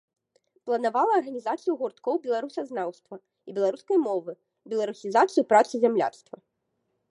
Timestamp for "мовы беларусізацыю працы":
4.07-5.73